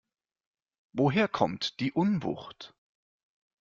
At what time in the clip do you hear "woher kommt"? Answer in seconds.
0.93-1.79